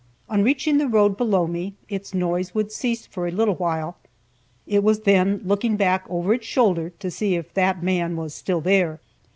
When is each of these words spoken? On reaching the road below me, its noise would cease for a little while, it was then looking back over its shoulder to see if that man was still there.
On 0.27 0.41
reaching 0.41 0.79
the 0.79 0.87
road 0.87 1.15
below 1.15 1.45
me, 1.45 1.75
its 1.87 2.11
noise 2.11 2.55
would 2.55 2.71
cease 2.71 3.05
for 3.05 3.27
a 3.27 3.31
little 3.31 3.53
while, 3.53 3.97
it 4.65 4.83
was 4.83 5.01
then 5.01 5.41
looking 5.45 5.77
back 5.77 6.05
over 6.09 6.33
its 6.33 6.47
shoulder 6.47 6.89
to 6.97 7.11
see 7.11 7.35
if 7.35 7.53
that 7.53 7.83
man 7.83 8.15
was 8.15 8.33
still 8.33 8.61
there. 8.61 8.99